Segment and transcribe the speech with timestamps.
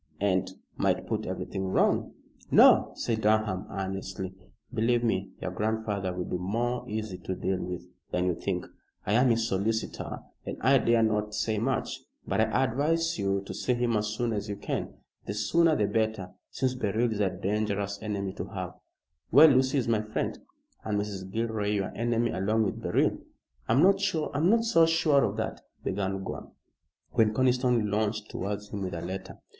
[0.19, 2.13] "And might put everything wrong."
[2.49, 4.33] "No," said Durham, earnestly,
[4.73, 8.65] "believe me, your grandfather will be more easy to deal with than you think.
[9.05, 13.53] I am his solicitor and I dare not say much, but I advise you to
[13.53, 14.91] see him as soon as you can.
[15.27, 18.73] The sooner the better, since Beryl is a dangerous enemy to have."
[19.31, 20.39] "Well, Lucy is my friend."
[20.83, 21.29] "And Mrs.
[21.31, 23.19] Gilroy your enemy along with Beryl."
[23.69, 26.51] "I'm not so sure of that," began Gore,
[27.11, 29.37] when Conniston lounged towards him with a letter.